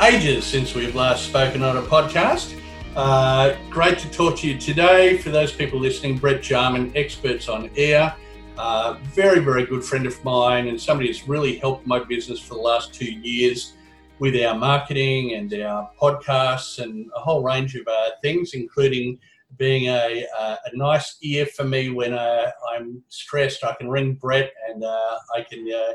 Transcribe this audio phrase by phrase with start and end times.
[0.00, 2.56] ages since we've last spoken on a podcast.
[2.94, 5.18] Uh, great to talk to you today.
[5.18, 8.14] For those people listening, Brett Jarman, Experts on Air,
[8.56, 12.54] uh, very, very good friend of mine, and somebody who's really helped my business for
[12.54, 13.74] the last two years
[14.20, 19.18] with our marketing and our podcasts and a whole range of uh, things, including
[19.56, 23.64] being a, a, nice ear for me when uh, I'm stressed.
[23.64, 25.94] I can ring Brett and uh, I can uh,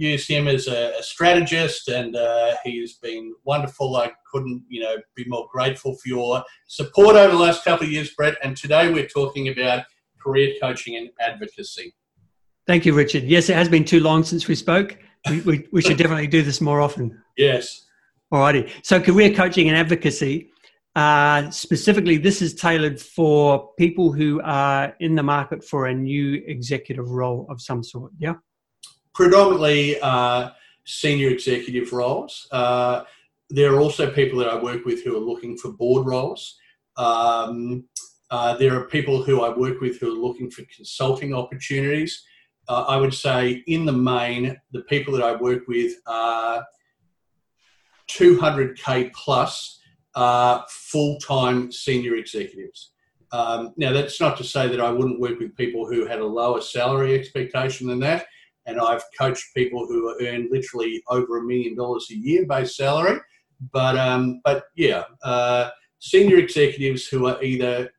[0.00, 3.96] use him as a, a strategist, and uh, he's been wonderful.
[3.96, 7.92] I couldn't, you know, be more grateful for your support over the last couple of
[7.92, 8.36] years, Brett.
[8.42, 9.84] And today we're talking about
[10.20, 11.94] career coaching and advocacy.
[12.66, 13.24] Thank you, Richard.
[13.24, 14.96] Yes, it has been too long since we spoke.
[15.28, 17.20] We, we, we should definitely do this more often.
[17.36, 17.86] Yes.
[18.32, 18.70] Alrighty.
[18.82, 20.50] So, career coaching and advocacy.
[20.96, 26.42] Uh, specifically, this is tailored for people who are in the market for a new
[26.46, 28.12] executive role of some sort.
[28.18, 28.34] Yeah
[29.20, 30.48] predominantly uh,
[30.86, 32.48] senior executive roles.
[32.50, 33.02] Uh,
[33.50, 36.56] there are also people that I work with who are looking for board roles.
[36.96, 37.84] Um,
[38.30, 42.24] uh, there are people who I work with who are looking for consulting opportunities.
[42.66, 46.64] Uh, I would say, in the main, the people that I work with are
[48.08, 49.82] 200k plus
[50.14, 52.92] uh, full time senior executives.
[53.32, 56.26] Um, now, that's not to say that I wouldn't work with people who had a
[56.26, 58.24] lower salary expectation than that
[58.70, 63.18] and I've coached people who earn literally over a million dollars a year base salary.
[63.72, 67.90] But um, but yeah, uh, senior executives who are either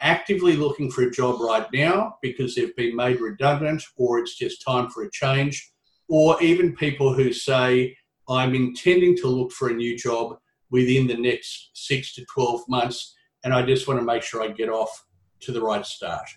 [0.00, 4.62] actively looking for a job right now because they've been made redundant or it's just
[4.62, 5.72] time for a change,
[6.08, 7.96] or even people who say,
[8.28, 10.38] I'm intending to look for a new job
[10.70, 14.48] within the next six to 12 months, and I just want to make sure I
[14.48, 15.06] get off
[15.40, 16.28] to the right start.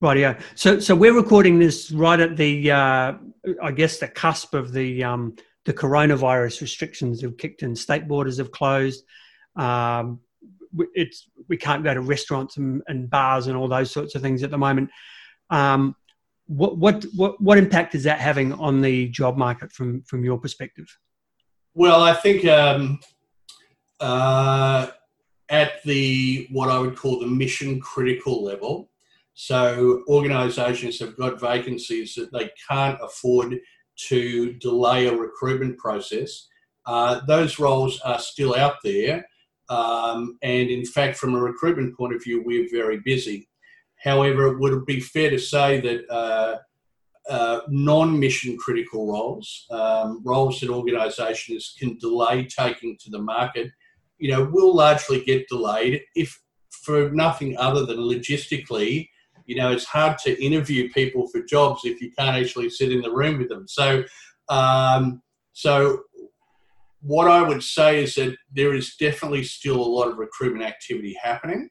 [0.00, 0.40] Right, yeah.
[0.54, 3.12] So, so we're recording this right at the, uh,
[3.62, 7.76] I guess, the cusp of the um, the coronavirus restrictions have kicked in.
[7.76, 9.04] State borders have closed.
[9.56, 10.20] Um,
[10.94, 14.42] it's we can't go to restaurants and, and, bars and all those sorts of things
[14.42, 14.88] at the moment.
[15.50, 15.96] Um,
[16.46, 20.38] what what what what impact is that having on the job market from from your
[20.38, 20.86] perspective?
[21.74, 23.00] Well, I think um,
[24.00, 24.88] uh,
[25.48, 28.89] at the what I would call the mission critical level,
[29.34, 33.58] so organisations have got vacancies that they can't afford
[34.08, 36.48] to delay a recruitment process.
[36.86, 39.24] Uh, those roles are still out there.
[39.68, 43.48] Um, and in fact, from a recruitment point of view, we're very busy.
[44.02, 46.58] However, it would be fair to say that uh,
[47.28, 53.70] uh, non mission critical roles, um, roles that organisations can delay taking to the market,
[54.18, 56.36] you know, will largely get delayed if
[56.70, 59.08] for nothing other than logistically
[59.50, 63.00] you know, it's hard to interview people for jobs if you can't actually sit in
[63.00, 63.66] the room with them.
[63.66, 64.04] So,
[64.48, 65.20] um,
[65.54, 66.02] so
[67.00, 71.16] what I would say is that there is definitely still a lot of recruitment activity
[71.20, 71.68] happening.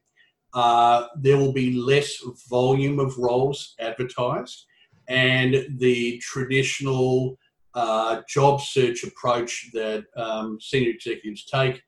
[0.54, 2.18] Uh, there will be less
[2.50, 4.66] volume of roles advertised,
[5.08, 7.38] and the traditional
[7.76, 11.82] uh, job search approach that um, senior executives take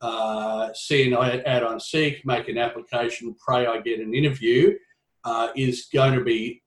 [0.00, 4.76] uh, see an ad on Seek, make an application, pray I get an interview,
[5.28, 6.62] uh, is going to be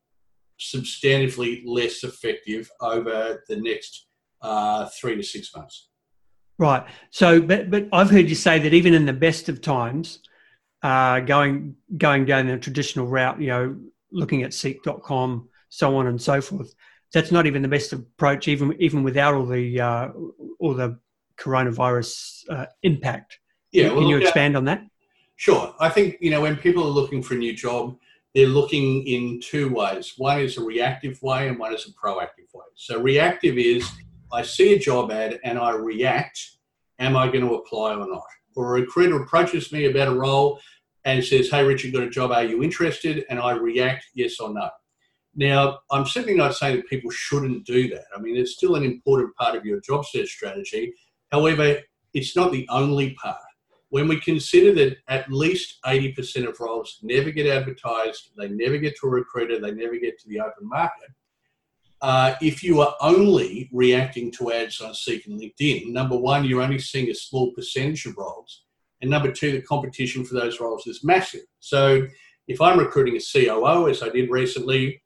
[0.60, 4.08] substantively less effective over the next
[4.42, 5.90] uh, three to six months.
[6.60, 6.86] Right.
[7.10, 10.20] So, but but I've heard you say that even in the best of times,
[10.84, 13.76] uh, going going down the traditional route, you know,
[14.12, 16.76] looking at Seek.com, so on and so forth,
[17.14, 20.10] that's not even the best approach, even even without all the uh,
[20.60, 21.00] all the
[21.40, 23.40] coronavirus uh, impact.
[23.72, 23.88] Yeah.
[23.88, 24.84] Can well, you expand on that?
[25.38, 25.74] Sure.
[25.80, 27.98] I think you know when people are looking for a new job,
[28.34, 30.14] they're looking in two ways.
[30.18, 32.66] One is a reactive way and one is a proactive way.
[32.76, 33.90] So reactive is
[34.32, 36.40] I see a job ad and I react,
[37.00, 38.24] am I going to apply or not?
[38.56, 40.60] Or a recruiter approaches me about a role
[41.04, 43.26] and says, Hey Richard, got a job, are you interested?
[43.30, 44.70] And I react yes or no.
[45.36, 48.04] Now, I'm certainly not saying that people shouldn't do that.
[48.16, 50.94] I mean, it's still an important part of your job search strategy.
[51.32, 51.78] However,
[52.14, 53.38] it's not the only part
[53.92, 58.98] when we consider that at least 80% of roles never get advertised, they never get
[58.98, 61.12] to a recruiter, they never get to the open market,
[62.02, 66.62] uh, if you are only reacting to ads on Seek and LinkedIn, number one, you're
[66.62, 68.64] only seeing a small percentage of roles.
[69.02, 71.46] And number two, the competition for those roles is massive.
[71.60, 72.08] So
[72.48, 75.04] if I'm recruiting a COO, as I did recently,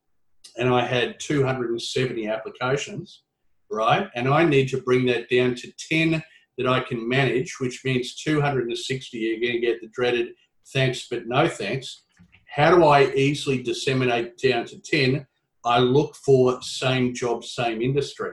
[0.57, 3.23] and I had 270 applications,
[3.69, 6.23] right, and I need to bring that down to 10
[6.57, 10.29] that I can manage, which means 260, you're going to get the dreaded
[10.73, 12.03] thanks but no thanks.
[12.45, 15.25] How do I easily disseminate down to 10?
[15.65, 18.31] I look for same job, same industry.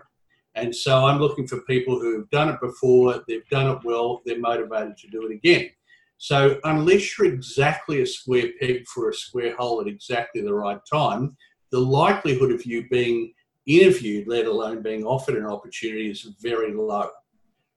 [0.55, 4.21] And so I'm looking for people who have done it before, they've done it well,
[4.27, 5.71] they're motivated to do it again.
[6.19, 10.79] So unless you're exactly a square peg for a square hole at exactly the right
[10.91, 11.37] time,
[11.71, 13.33] the likelihood of you being
[13.67, 17.09] interviewed, let alone being offered an opportunity, is very low.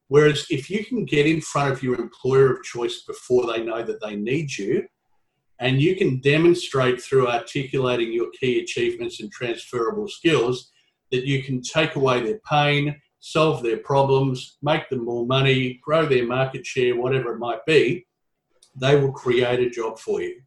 [0.08, 3.84] Whereas if you can get in front of your employer of choice before they know
[3.84, 4.88] that they need you,
[5.60, 10.72] and you can demonstrate through articulating your key achievements and transferable skills
[11.12, 16.06] that you can take away their pain, solve their problems, make them more money, grow
[16.06, 18.06] their market share, whatever it might be,
[18.76, 20.42] they will create a job for you.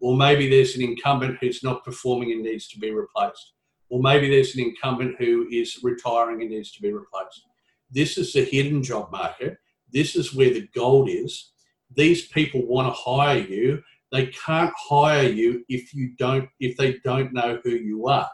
[0.00, 3.54] Or maybe there's an incumbent who's not performing and needs to be replaced.
[3.90, 7.47] Or maybe there's an incumbent who is retiring and needs to be replaced.
[7.90, 9.58] This is the hidden job market.
[9.92, 11.52] This is where the gold is.
[11.94, 16.98] These people want to hire you they can't hire you if you don't if they
[17.04, 18.30] don't know who you are,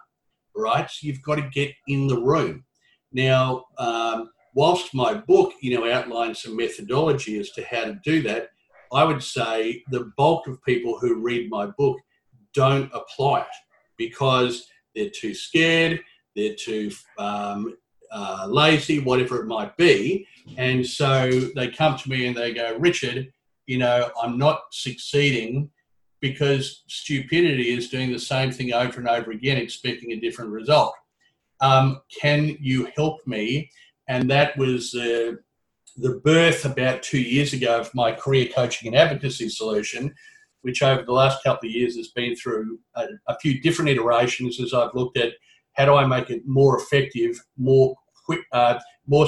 [0.55, 0.89] right?
[0.89, 2.65] So you've got to get in the room.
[3.12, 8.23] Now, um, whilst my book, you know, outlines some methodology as to how to do
[8.23, 8.51] that,
[8.93, 11.99] I would say the bulk of people who read my book
[12.53, 13.47] don't apply it
[13.97, 16.01] because they're too scared,
[16.37, 17.77] they're too um,
[18.14, 20.26] uh, lazy, whatever it might be.
[20.56, 23.32] And so they come to me and they go, Richard,
[23.66, 25.70] you know, I'm not succeeding
[26.20, 30.94] because stupidity is doing the same thing over and over again, expecting a different result.
[31.61, 33.70] Um, can you help me?
[34.08, 35.32] And that was uh,
[35.96, 40.14] the birth about two years ago of my career coaching and advocacy solution,
[40.62, 44.60] which over the last couple of years has been through a, a few different iterations
[44.60, 45.32] as I've looked at
[45.75, 49.26] how do I make it more effective, more quick, uh, more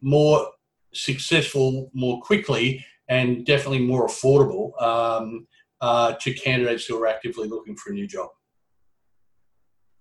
[0.00, 0.46] more
[0.92, 5.46] successful, more quickly, and definitely more affordable um,
[5.80, 8.28] uh, to candidates who are actively looking for a new job.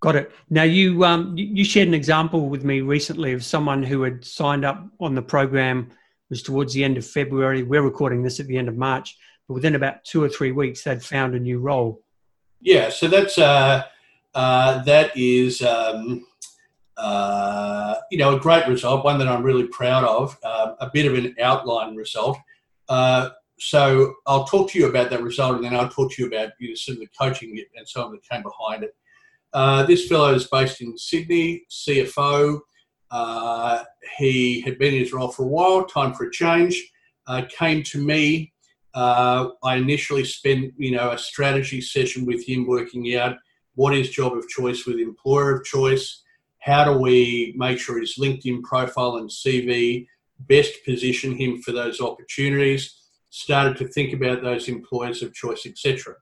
[0.01, 0.31] Got it.
[0.49, 4.65] Now you um, you shared an example with me recently of someone who had signed
[4.65, 5.89] up on the program.
[5.89, 7.61] It was towards the end of February.
[7.61, 9.15] We're recording this at the end of March,
[9.47, 12.01] but within about two or three weeks, they'd found a new role.
[12.61, 13.83] Yeah, so that's uh,
[14.33, 16.25] uh, that is um,
[17.01, 20.37] uh, you know a great result, one that I'm really proud of.
[20.43, 22.37] Uh, a bit of an outline result.
[22.87, 26.27] Uh, so I'll talk to you about that result, and then I'll talk to you
[26.27, 28.95] about you know, some of the coaching and some of that came behind it.
[29.53, 32.59] Uh, this fellow is based in Sydney, CFO.
[33.09, 33.83] Uh,
[34.17, 36.81] he had been in his role for a while, time for a change.
[37.27, 38.53] Uh, came to me.
[38.93, 43.37] Uh, I initially spent, you know, a strategy session with him, working out
[43.75, 46.23] what is job of choice with employer of choice.
[46.61, 50.07] How do we make sure his LinkedIn profile and CV
[50.47, 56.15] best position him for those opportunities, started to think about those employers of choice, etc.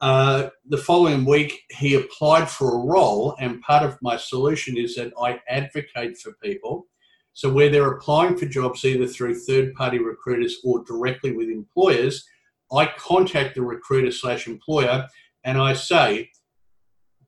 [0.00, 4.94] Uh, the following week, he applied for a role, and part of my solution is
[4.96, 6.86] that I advocate for people.
[7.32, 12.24] So, where they're applying for jobs either through third party recruiters or directly with employers,
[12.72, 15.06] I contact the recruiter slash employer
[15.44, 16.30] and I say,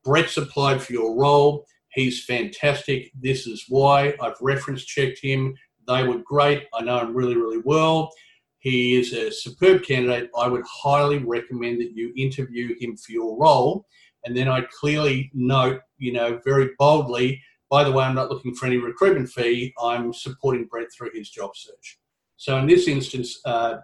[0.04, 1.66] Brett's applied for your role.
[1.92, 3.10] He's fantastic.
[3.18, 4.14] This is why.
[4.20, 5.54] I've reference checked him.
[5.86, 6.66] They were great.
[6.74, 8.10] I know him really, really well.
[8.58, 10.30] He is a superb candidate.
[10.36, 13.86] I would highly recommend that you interview him for your role.
[14.24, 17.40] And then I clearly note, you know, very boldly,
[17.70, 19.74] by the way, I'm not looking for any recruitment fee.
[19.82, 21.98] I'm supporting Brett through his job search.
[22.36, 23.78] So in this instance, uh,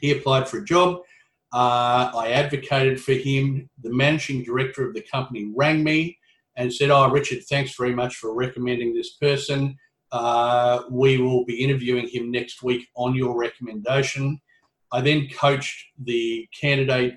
[0.00, 1.00] he applied for a job.
[1.52, 3.68] Uh, I advocated for him.
[3.82, 6.18] The managing director of the company rang me
[6.56, 9.76] and said, Oh, Richard, thanks very much for recommending this person.
[10.12, 14.40] Uh, we will be interviewing him next week on your recommendation.
[14.92, 17.16] I then coached the candidate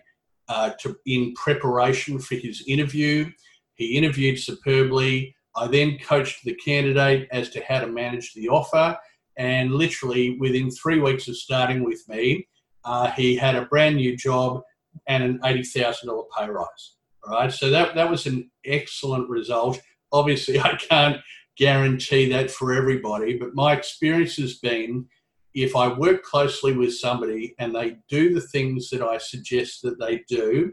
[0.50, 3.29] uh, to, in preparation for his interview.
[3.75, 5.36] He interviewed superbly.
[5.56, 8.98] I then coached the candidate as to how to manage the offer.
[9.38, 12.48] And literally within three weeks of starting with me,
[12.84, 14.62] uh, he had a brand new job
[15.08, 16.97] and an $80,000 pay rise.
[17.29, 17.51] Right.
[17.51, 19.81] So that, that was an excellent result.
[20.13, 21.17] Obviously, I can't
[21.57, 25.07] guarantee that for everybody, but my experience has been
[25.53, 30.00] if I work closely with somebody and they do the things that I suggest that
[30.00, 30.72] they do,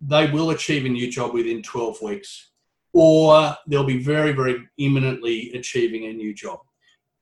[0.00, 2.50] they will achieve a new job within 12 weeks.
[2.92, 6.60] or they'll be very, very imminently achieving a new job.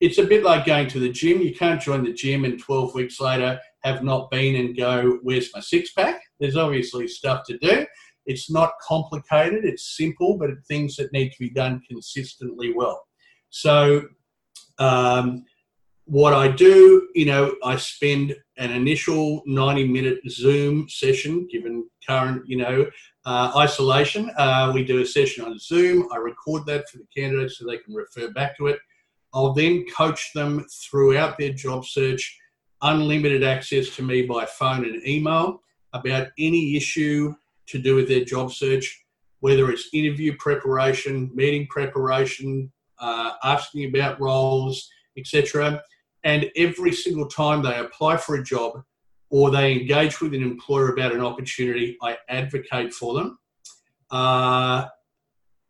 [0.01, 1.41] It's a bit like going to the gym.
[1.41, 5.53] You can't join the gym and 12 weeks later have not been and go, Where's
[5.55, 6.21] my six pack?
[6.41, 7.87] There's obviously stuff to do.
[8.27, 13.03] It's not complicated, it's simple, but things that need to be done consistently well.
[13.51, 14.03] So,
[14.79, 15.45] um,
[16.05, 22.43] what I do, you know, I spend an initial 90 minute Zoom session, given current,
[22.47, 22.91] you know,
[23.25, 24.31] uh, isolation.
[24.37, 26.09] Uh, we do a session on Zoom.
[26.13, 28.79] I record that for the candidates so they can refer back to it.
[29.35, 32.39] I'll then coach them throughout their job search,
[32.83, 35.63] unlimited access to me by phone and email
[35.93, 37.35] about any issue
[37.67, 39.05] to do with their job search,
[39.41, 45.83] whether it's interview preparation, meeting preparation, uh, asking about roles, etc.
[46.25, 48.83] And every single time they apply for a job
[49.31, 53.39] or they engage with an employer about an opportunity, I advocate for them.
[54.11, 54.87] Uh,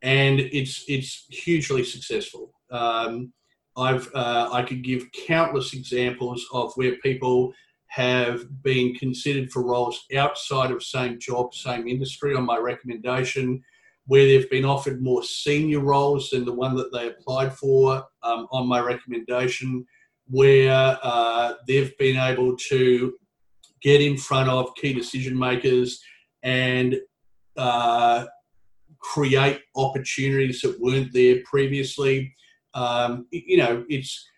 [0.03, 2.53] and it's it's hugely successful.
[2.71, 3.33] Um,
[3.77, 7.53] I've uh, I could give countless examples of where people
[7.89, 13.63] have been considered for roles outside of same job, same industry on my recommendation,
[14.07, 18.47] where they've been offered more senior roles than the one that they applied for um,
[18.51, 19.85] on my recommendation,
[20.29, 23.13] where uh, they've been able to
[23.83, 26.01] get in front of key decision makers
[26.43, 26.97] and
[27.57, 28.25] uh,
[29.01, 32.35] create opportunities that weren't there previously.
[32.75, 34.29] Um, you know, it's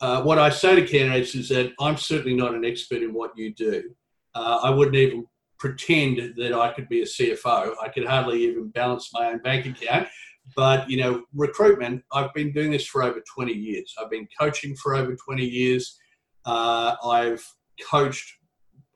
[0.00, 3.36] uh, what I say to candidates is that I'm certainly not an expert in what
[3.36, 3.90] you do.
[4.34, 5.26] Uh, I wouldn't even
[5.58, 7.74] pretend that I could be a CFO.
[7.82, 10.08] I could hardly even balance my own bank account.
[10.56, 12.02] But you know, recruitment.
[12.12, 13.94] I've been doing this for over 20 years.
[14.00, 15.98] I've been coaching for over 20 years.
[16.44, 17.44] Uh, I've
[17.90, 18.32] coached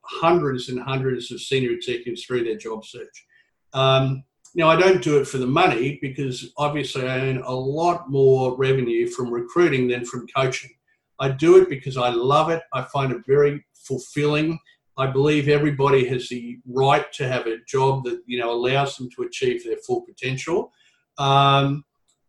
[0.04, 3.26] hundreds and hundreds of senior executives through their job search.
[3.74, 8.10] Um, now, I don't do it for the money because obviously I earn a lot
[8.10, 10.70] more revenue from recruiting than from coaching.
[11.18, 12.62] I do it because I love it.
[12.72, 14.58] I find it very fulfilling.
[14.98, 19.08] I believe everybody has the right to have a job that you know allows them
[19.16, 20.70] to achieve their full potential,
[21.16, 21.84] um,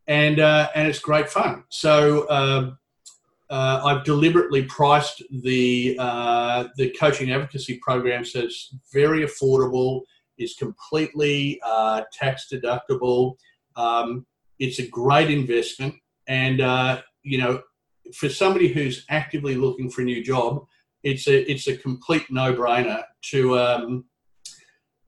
[0.07, 1.65] and uh, and it's great fun.
[1.69, 2.77] So um,
[3.49, 10.03] uh, I've deliberately priced the uh, the coaching advocacy program so it's very affordable.
[10.37, 13.35] Is completely uh, tax deductible.
[13.75, 14.25] Um,
[14.59, 15.95] it's a great investment,
[16.27, 17.61] and uh, you know
[18.13, 20.65] for somebody who's actively looking for a new job,
[21.03, 23.59] it's a it's a complete no brainer to.
[23.59, 24.05] Um,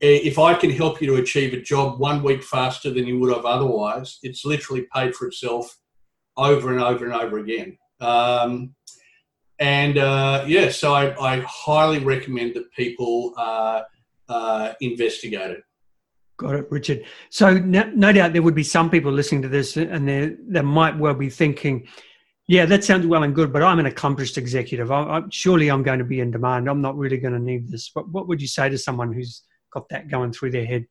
[0.01, 3.33] if I can help you to achieve a job one week faster than you would
[3.33, 5.77] have otherwise, it's literally paid for itself
[6.37, 7.77] over and over and over again.
[8.01, 8.75] Um,
[9.59, 13.83] and uh, yeah, so I, I, highly recommend that people uh,
[14.29, 15.63] uh, investigate it.
[16.37, 17.05] Got it, Richard.
[17.29, 20.61] So no, no, doubt there would be some people listening to this, and they they
[20.61, 21.87] might well be thinking,
[22.47, 24.91] yeah, that sounds well and good, but I'm an accomplished executive.
[24.91, 26.69] I, I, surely I'm going to be in demand.
[26.69, 27.89] I'm not really going to need this.
[27.93, 30.85] What, what would you say to someone who's got that going through their head?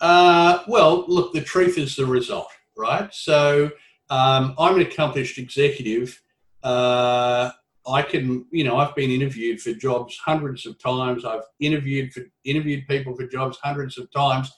[0.00, 3.14] Uh, well, look, the truth is the result, right?
[3.14, 3.70] So
[4.10, 6.20] um, I'm an accomplished executive.
[6.62, 7.50] Uh,
[7.86, 11.24] I can, you know, I've been interviewed for jobs hundreds of times.
[11.24, 14.52] I've interviewed for interviewed people for jobs hundreds of times.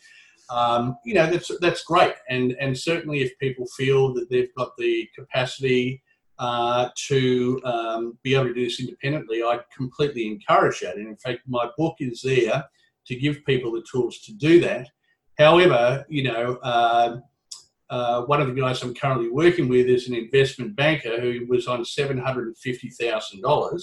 [0.51, 2.15] Um, you know that's that's great.
[2.29, 6.03] And and certainly if people feel that they've got the capacity
[6.39, 10.97] uh, to um, be able to do this independently i completely encourage that.
[10.97, 12.65] And in fact my book is there
[13.07, 14.89] to give people the tools to do that.
[15.39, 17.21] However you know uh,
[17.91, 21.67] uh, one of the guys i'm currently working with is an investment banker who was
[21.67, 23.83] on $750000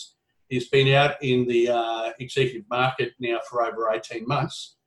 [0.49, 4.77] he's been out in the uh, executive market now for over 18 months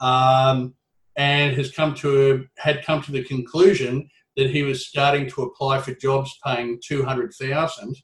[0.00, 0.74] um,
[1.16, 5.80] and has come to had come to the conclusion that he was starting to apply
[5.80, 7.96] for jobs paying 200,000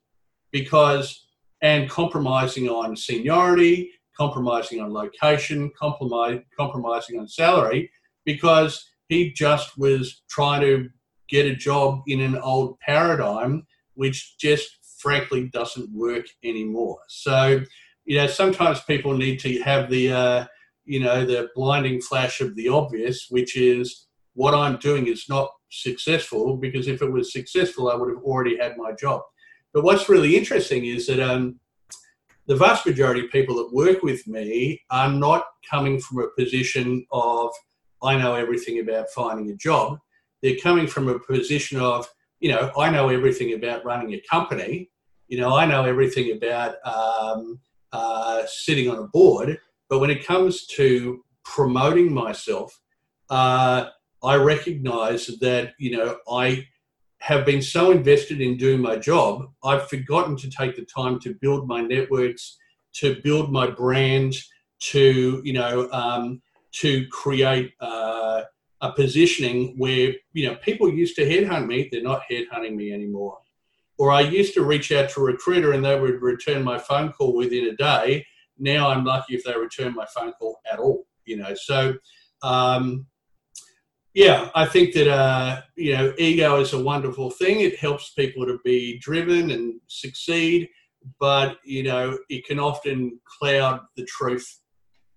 [0.52, 1.26] because
[1.62, 7.90] and compromising on seniority, compromising on location, compromising on salary
[8.24, 10.88] because he just was trying to
[11.28, 16.98] get a job in an old paradigm which just frankly doesn't work anymore.
[17.08, 17.62] So,
[18.04, 20.46] you know, sometimes people need to have the uh,
[20.86, 25.50] you know, the blinding flash of the obvious, which is what I'm doing is not
[25.70, 29.22] successful because if it was successful, I would have already had my job.
[29.74, 31.58] But what's really interesting is that um,
[32.46, 37.04] the vast majority of people that work with me are not coming from a position
[37.10, 37.50] of,
[38.02, 39.98] I know everything about finding a job.
[40.42, 42.06] They're coming from a position of,
[42.40, 44.90] you know, I know everything about running a company.
[45.28, 47.58] You know, I know everything about um,
[47.92, 52.78] uh, sitting on a board but when it comes to promoting myself,
[53.30, 53.86] uh,
[54.22, 56.66] I recognize that, you know, I
[57.20, 61.34] have been so invested in doing my job, I've forgotten to take the time to
[61.40, 62.56] build my networks,
[62.94, 64.34] to build my brand,
[64.78, 66.42] to, you know, um,
[66.72, 68.42] to create uh,
[68.80, 73.38] a positioning where, you know, people used to headhunt me, they're not headhunting me anymore.
[73.98, 77.12] Or I used to reach out to a recruiter and they would return my phone
[77.12, 78.26] call within a day.
[78.58, 81.54] Now I'm lucky if they return my phone call at all, you know.
[81.54, 81.94] So,
[82.42, 83.06] um,
[84.16, 87.60] yeah, I think that uh, you know ego is a wonderful thing.
[87.60, 90.70] It helps people to be driven and succeed,
[91.20, 94.60] but you know it can often cloud the truth.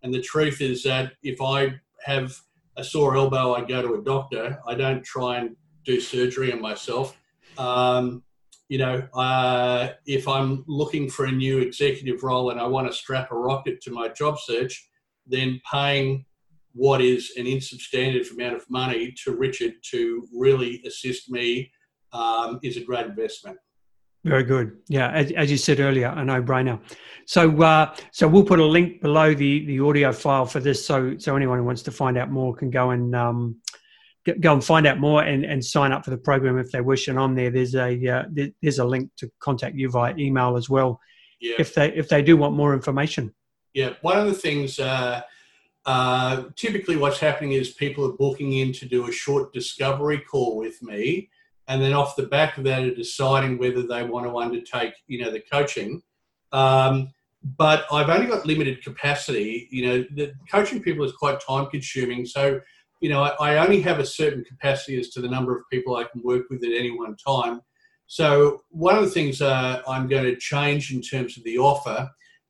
[0.04, 2.40] And the truth is that if I have
[2.78, 4.60] a sore elbow, I go to a doctor.
[4.68, 7.18] I don't try and do surgery on myself.
[7.58, 8.24] Um,
[8.70, 12.94] you know, uh, if I'm looking for a new executive role and I want to
[12.96, 14.90] strap a rocket to my job search,
[15.26, 16.26] then paying
[16.74, 21.72] what is an insubstantial amount of money to Richard to really assist me
[22.14, 23.58] um, is a great investment.
[24.26, 24.78] Very good.
[24.88, 26.82] Yeah, as, as you said earlier, a no-brainer.
[27.26, 31.18] So, uh, so we'll put a link below the the audio file for this, so
[31.18, 33.62] so anyone who wants to find out more can go and um,
[34.40, 37.08] go and find out more and, and sign up for the program if they wish.
[37.08, 38.24] And on there, there's a uh,
[38.62, 41.00] there's a link to contact you via email as well,
[41.40, 41.56] yeah.
[41.60, 43.34] if they if they do want more information.
[43.74, 44.80] Yeah, one of the things.
[44.80, 45.22] Uh,
[45.86, 50.58] uh, typically, what's happening is people are booking in to do a short discovery call
[50.58, 51.30] with me,
[51.70, 55.24] and then off the back of that, are deciding whether they want to undertake, you
[55.24, 56.02] know, the coaching.
[56.52, 57.12] Um,
[57.58, 59.70] but I've only got limited capacity.
[59.72, 62.60] You know, the coaching people is quite time consuming, so
[63.02, 65.96] you know, I, I only have a certain capacity as to the number of people
[65.96, 67.62] I can work with at any one time.
[68.08, 72.10] So one of the things uh, I'm going to change in terms of the offer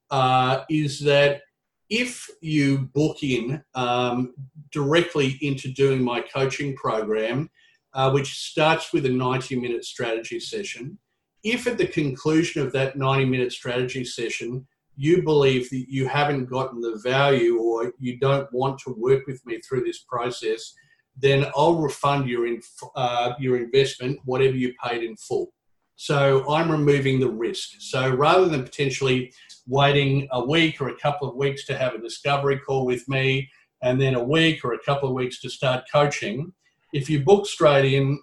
[0.10, 1.42] uh, is that
[1.90, 4.34] if you book in um,
[4.72, 7.50] directly into doing my coaching program,
[7.94, 10.98] uh, which starts with a 90 minute strategy session,
[11.44, 16.46] if at the conclusion of that 90 minute strategy session, you believe that you haven't
[16.46, 20.74] gotten the value or you don't want to work with me through this process,
[21.18, 22.62] then I'll refund your, in,
[22.96, 25.54] uh, your investment, whatever you paid in full.
[25.96, 27.70] So I'm removing the risk.
[27.80, 29.34] So rather than potentially
[29.68, 33.50] waiting a week or a couple of weeks to have a discovery call with me,
[33.82, 36.52] and then a week or a couple of weeks to start coaching.
[36.94, 38.20] If you book straight in,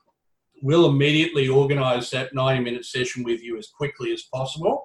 [0.62, 4.84] we'll immediately organise that 90 minute session with you as quickly as possible.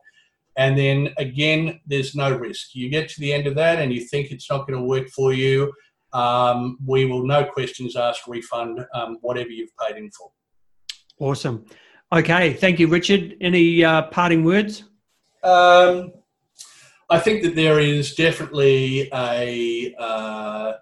[0.58, 2.76] And then again, there's no risk.
[2.76, 5.08] You get to the end of that and you think it's not going to work
[5.10, 5.72] for you,
[6.14, 10.32] um, we will, no questions asked, refund um, whatever you've paid in for.
[11.20, 11.66] Awesome.
[12.12, 12.54] Okay.
[12.54, 13.36] Thank you, Richard.
[13.40, 14.84] Any uh, parting words?
[15.44, 16.12] Um,
[17.10, 20.74] I think that there is definitely a uh,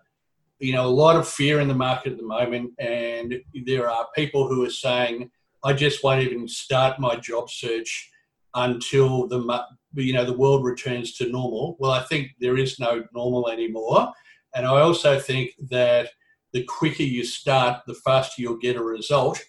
[0.60, 4.08] you know a lot of fear in the market at the moment, and there are
[4.16, 5.32] people who are saying,
[5.64, 8.10] "I just won't even start my job search
[8.56, 13.04] until the you know the world returns to normal." Well, I think there is no
[13.14, 14.12] normal anymore,
[14.54, 16.10] and I also think that
[16.54, 19.42] the quicker you start, the faster you'll get a result.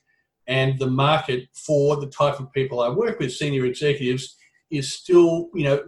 [0.47, 4.37] And the market for the type of people I work with, senior executives,
[4.71, 5.83] is still, you know,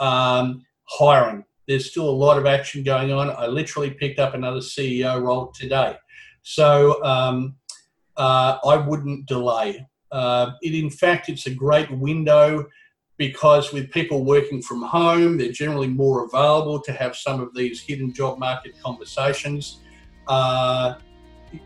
[0.00, 1.44] um, hiring.
[1.66, 3.30] There's still a lot of action going on.
[3.30, 5.96] I literally picked up another CEO role today.
[6.42, 7.56] So um,
[8.16, 9.86] uh, I wouldn't delay.
[10.12, 12.66] Uh, it, in fact, it's a great window
[13.16, 17.80] because with people working from home, they're generally more available to have some of these
[17.80, 19.80] hidden job market conversations.
[20.28, 20.94] Uh,